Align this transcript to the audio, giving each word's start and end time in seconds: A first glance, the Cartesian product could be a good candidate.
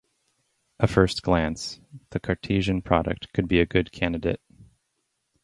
A 0.79 0.87
first 0.87 1.21
glance, 1.21 1.79
the 2.09 2.19
Cartesian 2.19 2.81
product 2.81 3.31
could 3.33 3.47
be 3.47 3.59
a 3.59 3.67
good 3.67 3.91
candidate. 3.91 4.41